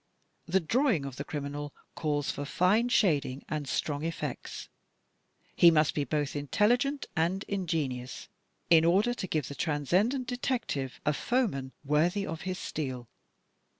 The 0.47 0.59
drawing 0.59 1.05
of 1.05 1.17
the 1.17 1.23
criminal 1.23 1.73
calls 1.93 2.31
for 2.31 2.43
fine 2.43 2.89
shading 2.89 3.45
and 3.47 3.67
strong 3.69 4.03
effects. 4.03 4.67
He 5.55 5.69
must 5.69 5.93
be 5.93 6.05
both 6.05 6.35
intelligent 6.35 7.05
and 7.15 7.43
ingenious, 7.47 8.27
in 8.71 8.83
order 8.83 9.13
to 9.13 9.27
give 9.27 9.47
the 9.47 9.53
Transcendent 9.53 10.25
Detective 10.25 10.99
a 11.05 11.13
foeman 11.13 11.71
worthy 11.85 12.25
of 12.25 12.41
his 12.49 12.57
steel. 12.57 13.09